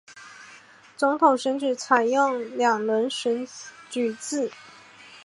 [0.97, 3.47] 总统选举采用两轮选
[3.91, 4.49] 举制。